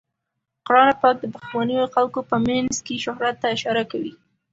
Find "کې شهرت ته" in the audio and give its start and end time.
2.85-3.47